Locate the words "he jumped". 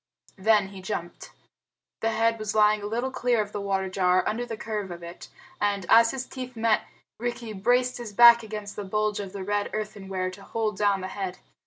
0.69-1.29